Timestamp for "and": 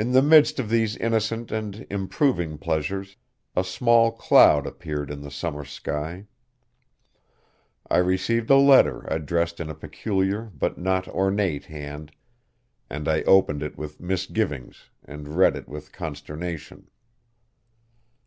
1.52-1.86, 12.88-13.06, 15.04-15.28